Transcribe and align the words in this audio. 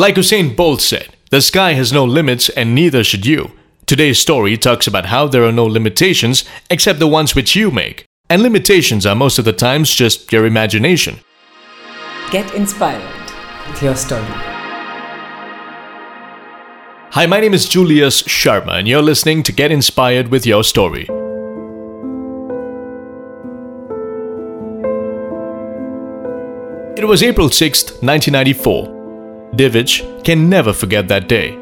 Like 0.00 0.14
Usain 0.14 0.56
Bolt 0.56 0.80
said, 0.80 1.14
the 1.28 1.42
sky 1.42 1.74
has 1.74 1.92
no 1.92 2.06
limits 2.06 2.48
and 2.48 2.74
neither 2.74 3.04
should 3.04 3.26
you. 3.26 3.50
Today's 3.84 4.18
story 4.18 4.56
talks 4.56 4.86
about 4.86 5.04
how 5.04 5.28
there 5.28 5.44
are 5.44 5.52
no 5.52 5.66
limitations 5.66 6.42
except 6.70 7.00
the 7.00 7.06
ones 7.06 7.34
which 7.34 7.54
you 7.54 7.70
make. 7.70 8.06
And 8.30 8.40
limitations 8.40 9.04
are 9.04 9.14
most 9.14 9.38
of 9.38 9.44
the 9.44 9.52
times 9.52 9.94
just 9.94 10.32
your 10.32 10.46
imagination. 10.46 11.20
Get 12.30 12.54
inspired 12.54 13.30
with 13.68 13.82
your 13.82 13.94
story. 13.94 14.24
Hi, 17.12 17.26
my 17.26 17.40
name 17.40 17.52
is 17.52 17.68
Julius 17.68 18.22
Sharma, 18.22 18.78
and 18.78 18.88
you're 18.88 19.02
listening 19.02 19.42
to 19.42 19.52
Get 19.52 19.70
Inspired 19.70 20.28
with 20.28 20.46
Your 20.46 20.64
Story. 20.64 21.02
It 26.96 27.06
was 27.06 27.22
April 27.22 27.50
6th, 27.50 28.02
1994. 28.02 28.99
Divij 29.54 30.24
can 30.24 30.48
never 30.48 30.72
forget 30.72 31.08
that 31.08 31.28
day. 31.28 31.58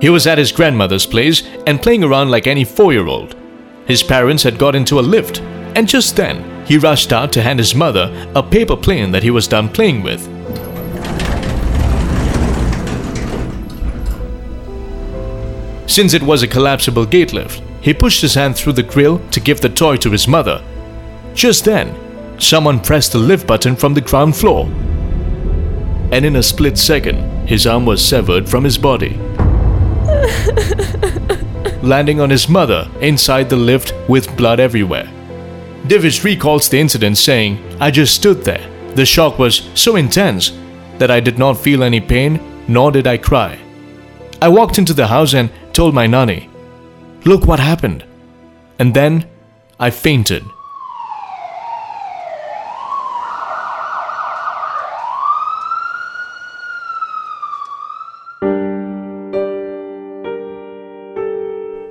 He 0.00 0.08
was 0.08 0.26
at 0.26 0.38
his 0.38 0.52
grandmother's 0.52 1.06
place 1.06 1.46
and 1.66 1.80
playing 1.80 2.02
around 2.02 2.30
like 2.30 2.46
any 2.46 2.64
four 2.64 2.92
year 2.92 3.06
old. 3.06 3.36
His 3.86 4.02
parents 4.02 4.42
had 4.42 4.58
got 4.58 4.74
into 4.74 4.98
a 4.98 5.08
lift, 5.14 5.40
and 5.76 5.88
just 5.88 6.16
then, 6.16 6.66
he 6.66 6.78
rushed 6.78 7.12
out 7.12 7.32
to 7.32 7.42
hand 7.42 7.58
his 7.58 7.74
mother 7.74 8.10
a 8.34 8.42
paper 8.42 8.76
plane 8.76 9.12
that 9.12 9.22
he 9.22 9.30
was 9.30 9.46
done 9.46 9.68
playing 9.68 10.02
with. 10.02 10.22
Since 15.88 16.14
it 16.14 16.22
was 16.22 16.42
a 16.42 16.48
collapsible 16.48 17.04
gate 17.04 17.32
lift, 17.32 17.62
he 17.80 17.94
pushed 17.94 18.22
his 18.22 18.34
hand 18.34 18.56
through 18.56 18.74
the 18.74 18.82
grill 18.82 19.18
to 19.30 19.40
give 19.40 19.60
the 19.60 19.68
toy 19.68 19.96
to 19.98 20.10
his 20.10 20.28
mother. 20.28 20.62
Just 21.34 21.64
then, 21.64 21.94
someone 22.40 22.80
pressed 22.80 23.12
the 23.12 23.18
lift 23.18 23.46
button 23.46 23.74
from 23.74 23.94
the 23.94 24.00
ground 24.00 24.36
floor. 24.36 24.68
And 26.12 26.24
in 26.24 26.36
a 26.36 26.42
split 26.42 26.78
second, 26.78 27.48
his 27.48 27.66
arm 27.66 27.86
was 27.86 28.04
severed 28.04 28.48
from 28.48 28.64
his 28.64 28.78
body. 28.78 29.18
landing 31.82 32.20
on 32.20 32.30
his 32.30 32.48
mother 32.48 32.88
inside 33.00 33.48
the 33.48 33.56
lift 33.56 33.94
with 34.08 34.36
blood 34.36 34.60
everywhere. 34.60 35.08
Divij 35.86 36.24
recalls 36.24 36.68
the 36.68 36.78
incident 36.78 37.16
saying, 37.16 37.58
I 37.80 37.90
just 37.90 38.14
stood 38.14 38.44
there. 38.44 38.66
The 38.94 39.06
shock 39.06 39.38
was 39.38 39.68
so 39.74 39.96
intense 39.96 40.52
that 40.98 41.10
I 41.10 41.20
did 41.20 41.38
not 41.38 41.58
feel 41.58 41.82
any 41.82 42.00
pain, 42.00 42.40
nor 42.68 42.92
did 42.92 43.06
I 43.06 43.16
cry. 43.16 43.58
I 44.42 44.48
walked 44.48 44.78
into 44.78 44.92
the 44.92 45.06
house 45.06 45.34
and 45.34 45.50
told 45.72 45.94
my 45.94 46.06
nanny, 46.06 46.48
Look 47.24 47.46
what 47.46 47.60
happened. 47.60 48.04
And 48.78 48.94
then 48.94 49.26
I 49.78 49.90
fainted. 49.90 50.44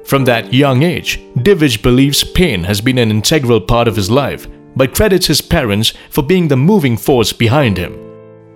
From 0.10 0.26
that 0.26 0.52
young 0.52 0.82
age, 0.82 1.20
Divij 1.36 1.84
believes 1.84 2.24
pain 2.24 2.64
has 2.64 2.82
been 2.82 2.98
an 2.98 3.12
integral 3.12 3.62
part 3.62 3.88
of 3.88 3.96
his 3.96 4.10
life, 4.10 4.48
but 4.76 4.96
credits 4.96 5.28
his 5.28 5.40
parents 5.40 5.94
for 6.10 6.24
being 6.24 6.48
the 6.48 6.58
moving 6.58 6.98
force 6.98 7.32
behind 7.32 7.78
him. 7.78 7.94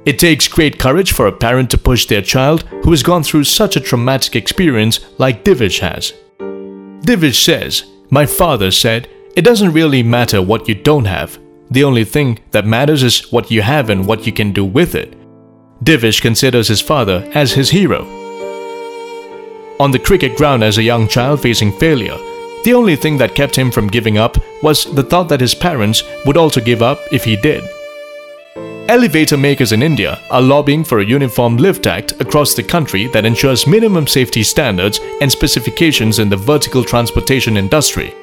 It 0.04 0.18
takes 0.18 0.48
great 0.48 0.80
courage 0.80 1.12
for 1.12 1.28
a 1.28 1.32
parent 1.32 1.70
to 1.70 1.78
push 1.78 2.08
their 2.08 2.24
child 2.24 2.64
who 2.84 2.90
has 2.90 3.04
gone 3.04 3.22
through 3.22 3.44
such 3.44 3.76
a 3.76 3.80
traumatic 3.80 4.36
experience 4.36 5.00
like 5.20 5.44
Divij 5.44 5.80
has. 5.82 6.14
Divij 7.06 7.36
says, 7.36 7.84
My 8.10 8.26
father 8.26 8.72
said, 8.72 9.08
it 9.36 9.46
doesn't 9.46 9.74
really 9.74 10.02
matter 10.02 10.42
what 10.42 10.68
you 10.68 10.74
don't 10.74 11.06
have. 11.06 11.38
The 11.70 11.84
only 11.84 12.04
thing 12.04 12.40
that 12.50 12.66
matters 12.66 13.04
is 13.04 13.32
what 13.32 13.52
you 13.52 13.62
have 13.62 13.92
and 13.92 14.08
what 14.08 14.26
you 14.26 14.34
can 14.34 14.54
do 14.54 14.66
with 14.66 14.96
it. 14.96 15.16
Divij 15.84 16.20
considers 16.20 16.68
his 16.68 16.82
father 16.82 17.30
as 17.36 17.52
his 17.52 17.70
hero 17.70 18.23
on 19.84 19.92
the 19.92 20.00
cricket 20.00 20.38
ground 20.38 20.64
as 20.64 20.78
a 20.78 20.84
young 20.84 21.10
child 21.10 21.42
facing 21.42 21.70
failure. 21.74 22.18
The 22.64 22.74
only 22.74 22.96
thing 22.96 23.18
that 23.18 23.36
kept 23.36 23.54
him 23.54 23.70
from 23.70 23.90
giving 23.90 24.18
up 24.18 24.38
was 24.62 24.86
the 24.86 25.04
thought 25.04 25.28
that 25.28 25.42
his 25.42 25.54
parents 25.54 26.04
would 26.26 26.38
also 26.38 26.62
give 26.62 26.82
up 26.82 27.00
if 27.12 27.26
he 27.26 27.36
did. 27.36 27.66
Elevator 28.88 29.36
makers 29.36 29.74
in 29.74 29.84
India 29.84 30.22
are 30.32 30.42
lobbying 30.42 30.86
for 30.86 31.00
a 31.00 31.06
uniform 31.06 31.58
lift 31.58 31.86
act 31.86 32.14
across 32.22 32.54
the 32.54 32.64
country 32.64 33.08
that 33.08 33.26
ensures 33.26 33.68
minimum 33.68 34.08
safety 34.08 34.42
standards 34.42 35.02
and 35.20 35.30
specifications 35.30 36.20
in 36.20 36.30
the 36.30 36.38
vertical 36.38 36.86
transportation 36.86 37.58
industry. 37.58 38.14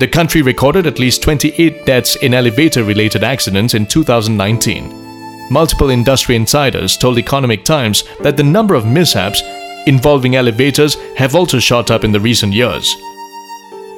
The 0.00 0.08
country 0.08 0.42
recorded 0.42 0.86
at 0.86 0.98
least 0.98 1.22
28 1.22 1.86
deaths 1.86 2.16
in 2.16 2.34
elevator 2.34 2.84
related 2.84 3.24
accidents 3.24 3.72
in 3.72 3.86
2019. 3.86 5.48
Multiple 5.50 5.88
industry 5.88 6.36
insiders 6.36 6.98
told 6.98 7.18
Economic 7.18 7.64
Times 7.64 8.04
that 8.20 8.36
the 8.36 8.42
number 8.42 8.74
of 8.74 8.86
mishaps 8.86 9.42
involving 9.86 10.36
elevators 10.36 10.96
have 11.16 11.34
also 11.34 11.58
shot 11.58 11.90
up 11.90 12.04
in 12.04 12.12
the 12.12 12.20
recent 12.20 12.52
years. 12.52 12.94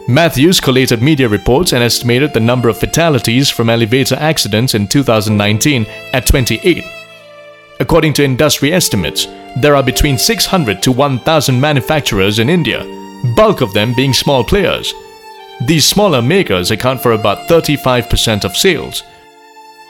Matthews 0.09 0.61
collated 0.61 1.01
media 1.01 1.29
reports 1.29 1.73
and 1.73 1.83
estimated 1.83 2.33
the 2.33 2.41
number 2.41 2.69
of 2.69 2.77
fatalities 2.77 3.51
from 3.51 3.71
elevator 3.71 4.17
accidents 4.17 4.75
in 4.75 4.89
2019 4.89 5.87
at 6.13 6.27
28. 6.27 6.85
According 7.79 8.13
to 8.15 8.25
industry 8.25 8.73
estimates, 8.73 9.27
there 9.57 9.77
are 9.77 9.83
between 9.83 10.19
600 10.19 10.83
to 10.83 10.93
1,000 10.93 11.61
manufacturers 11.61 12.39
in 12.39 12.49
India, 12.49 12.85
bulk 13.37 13.61
of 13.61 13.73
them 13.75 13.95
being 13.95 14.13
small 14.13 14.43
players. 14.43 14.93
These 15.67 15.87
smaller 15.87 16.21
makers 16.21 16.73
account 16.73 17.01
for 17.01 17.13
about 17.13 17.49
35% 17.49 18.45
of 18.45 18.57
sales. 18.57 19.03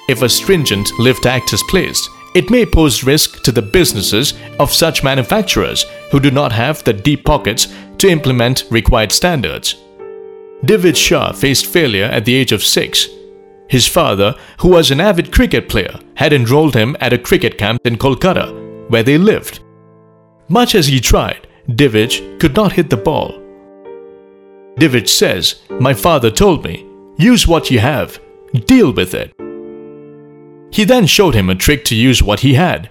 If 0.08 0.20
a 0.20 0.28
stringent 0.28 0.91
Lift 0.98 1.25
Act 1.25 1.52
is 1.52 1.62
placed, 1.69 2.10
it 2.34 2.50
may 2.50 2.65
pose 2.65 3.04
risk 3.04 3.43
to 3.43 3.53
the 3.53 3.62
businesses 3.62 4.34
of 4.59 4.72
such 4.72 5.04
manufacturers 5.04 5.84
who 6.10 6.20
do 6.20 6.31
not 6.31 6.53
have 6.53 6.82
the 6.82 6.93
deep 6.93 7.25
pockets 7.25 7.69
to 7.98 8.09
implement 8.09 8.65
required 8.70 9.12
standards. 9.12 9.76
Divij 10.65 10.97
Shah 10.97 11.32
faced 11.32 11.66
failure 11.66 12.04
at 12.04 12.25
the 12.25 12.34
age 12.34 12.53
of 12.53 12.62
six. 12.62 13.09
His 13.69 13.87
father, 13.87 14.34
who 14.60 14.69
was 14.69 14.91
an 14.91 15.00
avid 15.00 15.32
cricket 15.32 15.69
player, 15.69 15.98
had 16.15 16.32
enrolled 16.32 16.75
him 16.75 16.97
at 17.00 17.12
a 17.12 17.19
cricket 17.19 17.59
camp 17.59 17.81
in 17.87 17.97
Kolkata, 17.97 18.88
where 18.88 19.03
they 19.03 19.19
lived. 19.19 19.60
Much 20.49 20.75
as 20.75 20.87
he 20.87 21.00
tried, 21.00 21.47
Divij 21.69 22.38
could 22.38 22.54
not 22.54 22.72
hit 22.72 22.91
the 22.91 22.97
ball. 22.97 23.32
Divij 24.78 25.09
says, 25.09 25.62
My 25.81 25.94
father 25.94 26.31
told 26.31 26.64
me, 26.64 26.87
use 27.16 27.47
what 27.47 27.70
you 27.70 27.78
have, 27.78 28.20
deal 28.66 28.93
with 28.93 29.14
it. 29.14 29.32
He 30.72 30.84
then 30.84 31.06
showed 31.06 31.34
him 31.34 31.50
a 31.50 31.54
trick 31.54 31.84
to 31.86 31.94
use 31.94 32.22
what 32.22 32.40
he 32.40 32.54
had. 32.54 32.88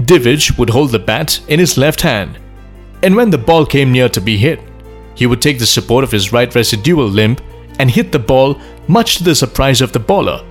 Divij 0.00 0.56
would 0.58 0.70
hold 0.70 0.92
the 0.92 0.98
bat 0.98 1.40
in 1.48 1.58
his 1.58 1.78
left 1.78 2.02
hand, 2.02 2.38
and 3.02 3.16
when 3.16 3.30
the 3.30 3.38
ball 3.38 3.64
came 3.66 3.90
near 3.90 4.08
to 4.10 4.20
be 4.20 4.36
hit, 4.36 4.60
he 5.14 5.26
would 5.26 5.40
take 5.40 5.58
the 5.58 5.66
support 5.66 6.04
of 6.04 6.12
his 6.12 6.32
right 6.32 6.54
residual 6.54 7.08
limb 7.08 7.36
and 7.78 7.90
hit 7.90 8.12
the 8.12 8.18
ball 8.18 8.60
much 8.86 9.16
to 9.16 9.24
the 9.24 9.34
surprise 9.34 9.80
of 9.80 9.92
the 9.92 9.98
bowler. 9.98 10.44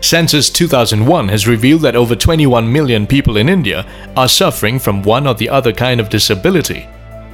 Census 0.00 0.48
2001 0.48 1.28
has 1.28 1.48
revealed 1.48 1.82
that 1.82 1.96
over 1.96 2.14
21 2.14 2.72
million 2.72 3.06
people 3.06 3.36
in 3.36 3.48
India 3.48 3.84
are 4.16 4.28
suffering 4.28 4.78
from 4.78 5.02
one 5.02 5.26
or 5.26 5.34
the 5.34 5.48
other 5.48 5.72
kind 5.72 6.00
of 6.00 6.08
disability. 6.08 6.86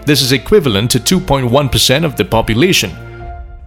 This 0.07 0.23
is 0.23 0.33
equivalent 0.33 0.91
to 0.93 0.99
2.1% 0.99 2.05
of 2.05 2.17
the 2.17 2.25
population. 2.25 3.10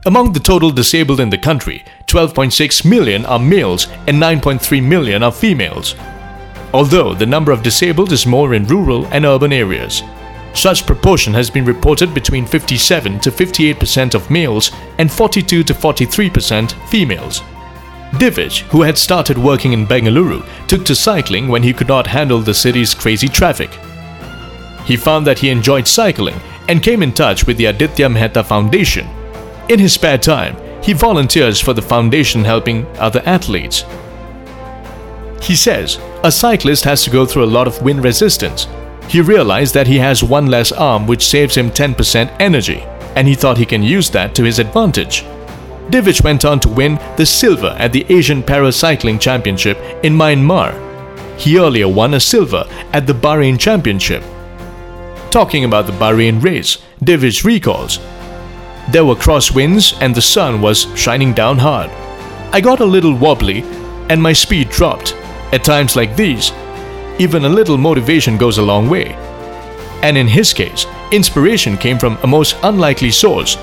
Among 0.05 0.33
the 0.33 0.39
total 0.39 0.69
disabled 0.69 1.21
in 1.21 1.29
the 1.29 1.37
country, 1.37 1.85
12.6 2.07 2.83
million 2.83 3.25
are 3.25 3.39
males 3.39 3.87
and 4.07 4.21
9.3 4.21 4.83
million 4.83 5.23
are 5.23 5.31
females. 5.31 5.95
Although 6.73 7.13
the 7.13 7.25
number 7.25 7.53
of 7.53 7.63
disabled 7.63 8.11
is 8.11 8.25
more 8.25 8.53
in 8.53 8.67
rural 8.67 9.05
and 9.07 9.25
urban 9.25 9.53
areas. 9.53 10.03
Such 10.53 10.85
proportion 10.85 11.33
has 11.33 11.49
been 11.49 11.63
reported 11.63 12.13
between 12.13 12.45
57 12.45 13.19
to 13.21 13.31
58% 13.31 14.13
of 14.13 14.29
males 14.29 14.71
and 14.97 15.09
42 15.09 15.63
to 15.63 15.73
43% 15.73 16.89
females. 16.89 17.41
Divij, 18.11 18.59
who 18.69 18.81
had 18.81 18.97
started 18.97 19.37
working 19.37 19.71
in 19.71 19.87
Bengaluru, 19.87 20.45
took 20.67 20.85
to 20.85 20.95
cycling 20.95 21.47
when 21.47 21.63
he 21.63 21.73
could 21.73 21.87
not 21.87 22.07
handle 22.07 22.39
the 22.39 22.53
city's 22.53 22.93
crazy 22.93 23.29
traffic. 23.29 23.71
He 24.85 24.97
found 24.97 25.25
that 25.25 25.39
he 25.39 25.49
enjoyed 25.49 25.87
cycling 25.87 26.35
and 26.67 26.83
came 26.83 27.01
in 27.01 27.13
touch 27.13 27.47
with 27.47 27.55
the 27.55 27.65
Aditya 27.65 28.09
Mehta 28.09 28.43
Foundation, 28.43 29.07
in 29.69 29.79
his 29.79 29.93
spare 29.93 30.17
time, 30.17 30.55
he 30.83 30.93
volunteers 30.93 31.59
for 31.59 31.73
the 31.73 31.81
foundation 31.81 32.43
helping 32.43 32.85
other 32.97 33.23
athletes. 33.25 33.85
He 35.41 35.55
says 35.55 35.99
a 36.23 36.31
cyclist 36.31 36.83
has 36.83 37.03
to 37.03 37.09
go 37.09 37.25
through 37.25 37.45
a 37.45 37.55
lot 37.57 37.67
of 37.67 37.81
wind 37.81 38.03
resistance. 38.03 38.67
He 39.07 39.21
realized 39.21 39.73
that 39.73 39.87
he 39.87 39.97
has 39.97 40.23
one 40.23 40.47
less 40.47 40.71
arm 40.71 41.07
which 41.07 41.25
saves 41.25 41.55
him 41.55 41.69
10% 41.69 42.35
energy, 42.39 42.81
and 43.15 43.27
he 43.27 43.35
thought 43.35 43.57
he 43.57 43.65
can 43.65 43.83
use 43.83 44.09
that 44.09 44.33
to 44.35 44.43
his 44.43 44.59
advantage. 44.59 45.23
Divij 45.89 46.23
went 46.23 46.45
on 46.45 46.59
to 46.61 46.69
win 46.69 46.95
the 47.17 47.25
silver 47.25 47.75
at 47.77 47.91
the 47.91 48.05
Asian 48.09 48.41
Paracycling 48.41 49.19
Championship 49.19 49.77
in 50.03 50.13
Myanmar. 50.13 50.71
He 51.37 51.57
earlier 51.57 51.87
won 51.87 52.13
a 52.13 52.19
silver 52.19 52.65
at 52.93 53.05
the 53.05 53.13
Bahrain 53.13 53.59
Championship. 53.59 54.23
Talking 55.29 55.65
about 55.65 55.87
the 55.87 55.93
Bahrain 55.93 56.41
race, 56.41 56.77
Divij 57.03 57.43
recalls 57.43 57.99
there 58.89 59.05
were 59.05 59.15
crosswinds 59.15 59.97
and 60.01 60.13
the 60.13 60.21
sun 60.21 60.61
was 60.61 60.87
shining 60.95 61.33
down 61.33 61.57
hard. 61.57 61.89
I 62.53 62.61
got 62.61 62.81
a 62.81 62.85
little 62.85 63.15
wobbly 63.15 63.63
and 64.09 64.21
my 64.21 64.33
speed 64.33 64.69
dropped, 64.69 65.15
At 65.51 65.63
times 65.63 65.95
like 65.95 66.15
these, 66.15 66.51
even 67.19 67.45
a 67.45 67.49
little 67.49 67.77
motivation 67.77 68.37
goes 68.37 68.57
a 68.57 68.63
long 68.63 68.89
way. 68.89 69.13
And 70.01 70.17
in 70.17 70.27
his 70.27 70.53
case, 70.53 70.85
inspiration 71.11 71.77
came 71.77 71.97
from 71.97 72.17
a 72.23 72.27
most 72.27 72.57
unlikely 72.63 73.11
source. 73.11 73.55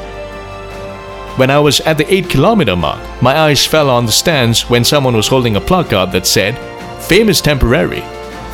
When 1.37 1.51
I 1.51 1.59
was 1.59 1.81
at 1.81 1.99
the 1.99 2.13
8 2.13 2.31
kilometer 2.31 2.77
mark, 2.77 3.01
my 3.23 3.37
eyes 3.37 3.67
fell 3.67 3.91
on 3.91 4.07
the 4.07 4.13
stands 4.13 4.69
when 4.71 4.85
someone 4.85 5.17
was 5.17 5.29
holding 5.29 5.57
a 5.57 5.61
placard 5.61 6.13
that 6.13 6.27
said, 6.27 6.57
Fame 7.03 7.29
is 7.29 7.41
temporary, 7.41 8.03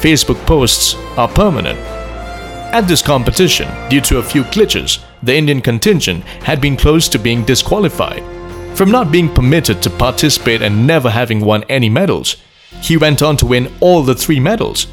Facebook 0.00 0.44
posts 0.46 0.94
are 1.16 1.28
permanent. 1.28 1.78
At 2.72 2.82
this 2.82 3.02
competition, 3.02 3.68
due 3.88 4.00
to 4.02 4.18
a 4.18 4.22
few 4.22 4.44
glitches, 4.44 4.98
the 5.22 5.34
Indian 5.34 5.60
contingent 5.60 6.24
had 6.44 6.60
been 6.60 6.76
close 6.76 7.08
to 7.08 7.18
being 7.18 7.44
disqualified. 7.44 8.22
From 8.76 8.90
not 8.90 9.10
being 9.10 9.32
permitted 9.32 9.82
to 9.82 9.90
participate 9.90 10.62
and 10.62 10.86
never 10.86 11.10
having 11.10 11.40
won 11.40 11.64
any 11.64 11.88
medals, 11.88 12.36
he 12.82 12.96
went 12.96 13.22
on 13.22 13.36
to 13.38 13.46
win 13.46 13.72
all 13.80 14.02
the 14.02 14.14
three 14.14 14.40
medals. 14.40 14.86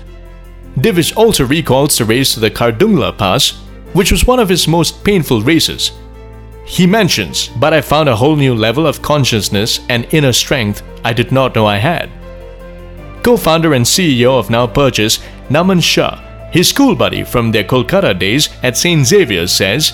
Divij 0.77 1.15
also 1.15 1.45
recalls 1.45 1.97
the 1.97 2.05
race 2.05 2.33
to 2.33 2.39
the 2.39 2.49
Khardungla 2.49 3.17
Pass, 3.17 3.51
which 3.93 4.11
was 4.11 4.25
one 4.25 4.39
of 4.39 4.49
his 4.49 4.67
most 4.67 5.03
painful 5.03 5.41
races. 5.41 5.91
He 6.65 6.87
mentions, 6.87 7.49
but 7.59 7.73
I 7.73 7.81
found 7.81 8.09
a 8.09 8.15
whole 8.15 8.35
new 8.35 8.55
level 8.55 8.87
of 8.87 9.01
consciousness 9.01 9.81
and 9.89 10.07
inner 10.11 10.33
strength 10.33 10.81
I 11.03 11.13
did 11.13 11.31
not 11.31 11.55
know 11.55 11.65
I 11.65 11.77
had. 11.77 12.09
Co 13.21 13.37
founder 13.37 13.73
and 13.73 13.85
CEO 13.85 14.39
of 14.39 14.49
Now 14.49 14.65
Purchase, 14.65 15.19
Naman 15.49 15.83
Shah, 15.83 16.17
his 16.51 16.69
school 16.69 16.95
buddy 16.95 17.23
from 17.23 17.51
their 17.51 17.63
Kolkata 17.63 18.17
days 18.17 18.49
at 18.63 18.77
St. 18.77 19.05
Xavier's, 19.05 19.51
says, 19.51 19.93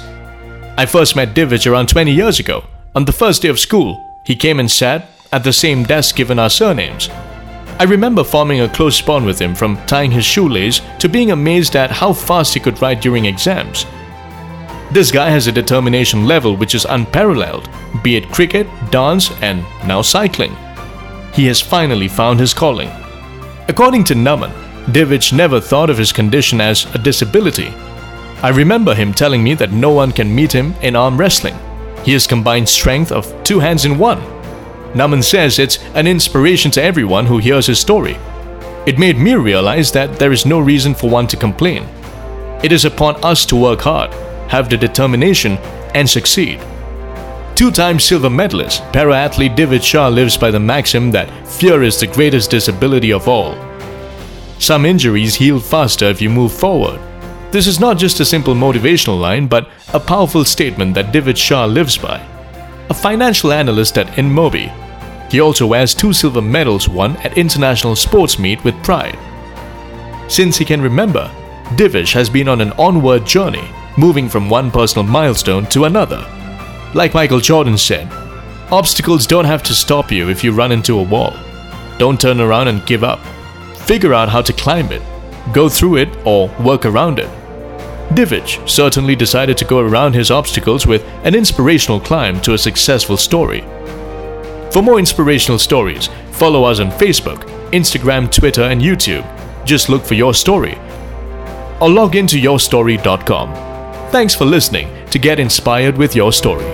I 0.80 0.86
first 0.86 1.14
met 1.14 1.36
Divij 1.36 1.70
around 1.70 1.90
20 1.90 2.10
years 2.10 2.40
ago. 2.40 2.64
On 2.96 3.04
the 3.04 3.12
first 3.12 3.42
day 3.42 3.50
of 3.50 3.60
school, 3.60 4.02
he 4.24 4.34
came 4.34 4.62
and 4.62 4.72
sat 4.72 5.10
at 5.34 5.44
the 5.44 5.52
same 5.52 5.84
desk 5.84 6.16
given 6.16 6.40
our 6.40 6.50
surnames. 6.50 7.10
I 7.80 7.84
remember 7.84 8.24
forming 8.24 8.62
a 8.62 8.70
close 8.70 9.02
bond 9.02 9.26
with 9.26 9.40
him 9.40 9.56
from 9.56 9.86
tying 9.88 10.10
his 10.10 10.24
shoelace 10.24 10.80
to 11.00 11.10
being 11.10 11.32
amazed 11.32 11.76
at 11.76 11.92
how 11.92 12.14
fast 12.14 12.54
he 12.54 12.62
could 12.62 12.82
write 12.82 13.02
during 13.02 13.26
exams. 13.26 13.86
This 14.90 15.12
guy 15.12 15.30
has 15.30 15.48
a 15.48 15.52
determination 15.52 16.26
level 16.26 16.56
which 16.56 16.74
is 16.74 16.86
unparalleled, 16.86 17.70
be 18.02 18.16
it 18.16 18.32
cricket, 18.32 18.66
dance, 18.90 19.32
and 19.42 19.66
now 19.86 20.02
cycling. 20.02 20.56
He 21.34 21.46
has 21.48 21.60
finally 21.60 22.08
found 22.08 22.40
his 22.40 22.54
calling. 22.54 22.90
According 23.68 24.06
to 24.06 24.16
Naman, 24.16 24.54
Divij 24.94 25.34
never 25.34 25.60
thought 25.60 25.90
of 25.90 25.98
his 25.98 26.14
condition 26.14 26.62
as 26.62 26.86
a 26.96 26.98
disability. 26.98 27.74
I 28.42 28.50
remember 28.50 28.96
him 28.96 29.14
telling 29.14 29.44
me 29.44 29.54
that 29.56 29.72
no 29.72 29.92
one 29.92 30.12
can 30.12 30.34
meet 30.34 30.52
him 30.52 30.74
in 30.82 30.96
arm 30.96 31.18
wrestling. 31.18 31.58
He 32.04 32.14
has 32.14 32.28
combined 32.28 32.70
strength 32.70 33.12
of 33.12 33.44
two 33.44 33.60
hands 33.60 33.86
in 33.86 33.98
one 33.98 34.22
Naman 34.94 35.24
says 35.24 35.60
it's 35.60 35.78
an 35.94 36.08
inspiration 36.08 36.72
to 36.72 36.82
everyone 36.82 37.28
who 37.28 37.38
hears 37.38 37.68
his 37.68 37.80
story. 37.80 38.18
It 38.88 38.98
made 38.98 39.18
me 39.18 39.36
realize 39.36 39.92
that 39.92 40.18
there 40.18 40.32
is 40.32 40.46
no 40.46 40.60
reason 40.60 40.96
for 40.96 41.10
one 41.10 41.28
to 41.28 41.38
complain. 41.38 41.88
It 42.64 42.72
is 42.72 42.86
upon 42.86 43.24
us 43.24 43.46
to 43.48 43.56
work 43.56 43.82
hard, 43.82 44.12
have 44.50 44.68
the 44.70 44.78
determination, 44.78 45.58
and 45.94 46.10
succeed. 46.10 46.60
Two 47.56 47.70
time 47.72 48.00
silver 48.00 48.30
medalist, 48.30 48.82
para 48.92 49.16
athlete 49.16 49.56
Divij 49.56 49.84
Shah 49.84 50.08
lives 50.08 50.38
by 50.38 50.50
the 50.50 50.60
maxim 50.60 51.12
that 51.12 51.30
fear 51.48 51.84
is 51.84 52.00
the 52.00 52.08
greatest 52.08 52.50
disability 52.50 53.14
of 53.14 53.28
all. 53.28 53.54
Some 54.58 54.86
injuries 54.86 55.36
heal 55.36 55.60
faster 55.60 56.06
if 56.06 56.22
you 56.22 56.30
move 56.30 56.52
forward. 56.52 57.00
This 57.52 57.66
is 57.66 57.80
not 57.80 57.98
just 57.98 58.20
a 58.20 58.26
simple 58.26 58.54
motivational 58.54 59.20
line, 59.20 59.48
but 59.48 59.70
a 59.94 60.00
powerful 60.00 60.46
statement 60.46 60.94
that 60.94 61.12
Divij 61.12 61.36
Shah 61.36 61.66
lives 61.66 61.98
by 61.98 62.24
a 62.90 62.94
financial 62.94 63.52
analyst 63.52 63.98
at 63.98 64.08
Inmobi. 64.18 64.72
He 65.32 65.40
also 65.40 65.72
has 65.74 65.94
two 65.94 66.12
silver 66.12 66.42
medals 66.42 66.90
won 66.90 67.18
at 67.18 67.38
international 67.38 67.96
sports 67.96 68.40
meet 68.40 68.64
with 68.64 68.84
pride. 68.84 69.18
Since 70.28 70.58
he 70.58 70.66
can 70.66 70.82
remember, 70.82 71.32
Divij 71.76 72.14
has 72.14 72.30
been 72.30 72.48
on 72.48 72.62
an 72.62 72.72
onward 72.74 73.26
journey, 73.26 73.68
moving 73.98 74.28
from 74.30 74.50
one 74.50 74.72
personal 74.72 75.06
milestone 75.06 75.66
to 75.68 75.86
another. 75.86 76.26
Like 76.96 77.14
Michael 77.14 77.40
Jordan 77.40 77.78
said, 77.78 78.08
obstacles 78.72 79.28
don't 79.28 79.46
have 79.46 79.64
to 79.64 79.74
stop 79.74 80.12
you 80.12 80.30
if 80.30 80.44
you 80.44 80.52
run 80.52 80.72
into 80.72 81.00
a 81.00 81.04
wall. 81.04 81.34
Don't 81.98 82.20
turn 82.20 82.42
around 82.42 82.68
and 82.68 82.86
give 82.86 83.04
up. 83.04 83.20
Figure 83.86 84.14
out 84.14 84.30
how 84.30 84.42
to 84.42 84.54
climb 84.54 84.92
it, 84.92 85.02
go 85.54 85.70
through 85.70 85.98
it, 85.98 86.10
or 86.26 86.48
work 86.64 86.86
around 86.86 87.20
it. 87.20 87.30
Divij 88.20 88.68
certainly 88.68 89.16
decided 89.16 89.58
to 89.58 89.64
go 89.64 89.80
around 89.80 90.14
his 90.14 90.30
obstacles 90.30 90.86
with 90.86 91.02
an 91.24 91.34
inspirational 91.34 92.02
climb 92.02 92.42
to 92.42 92.54
a 92.54 92.58
successful 92.58 93.16
story. 93.16 93.62
For 94.74 94.82
more 94.82 95.00
inspirational 95.00 95.58
stories, 95.58 96.10
follow 96.32 96.66
us 96.66 96.82
on 96.82 96.92
Facebook, 96.92 97.44
Instagram, 97.72 98.30
Twitter, 98.30 98.64
and 98.64 98.82
YouTube. 98.82 99.26
Just 99.66 99.88
look 99.88 100.04
for 100.04 100.16
your 100.16 100.34
story. 100.34 100.78
Or 101.80 101.90
log 101.90 102.18
into 102.18 102.36
yourstory.com. 102.36 103.54
Thanks 104.12 104.36
for 104.36 104.44
listening 104.44 104.90
to 105.12 105.18
get 105.18 105.40
inspired 105.40 105.96
with 105.98 106.14
your 106.14 106.34
story. 106.34 106.66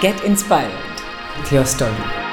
Get 0.00 0.22
inspired 0.22 1.00
with 1.40 1.50
your 1.50 1.64
story. 1.64 2.25